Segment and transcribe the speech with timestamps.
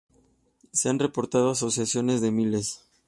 [0.71, 2.89] Se han reportado asociaciones de miles.